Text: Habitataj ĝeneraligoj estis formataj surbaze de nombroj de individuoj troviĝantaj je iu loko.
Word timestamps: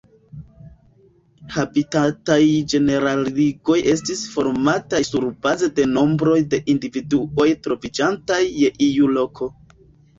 Habitataj 1.55 2.39
ĝeneraligoj 2.73 3.79
estis 3.93 4.25
formataj 4.33 5.05
surbaze 5.13 5.73
de 5.81 5.89
nombroj 5.95 6.37
de 6.57 6.65
individuoj 6.77 7.51
troviĝantaj 7.69 8.45
je 8.61 8.77
iu 8.93 9.17
loko. 9.19 9.55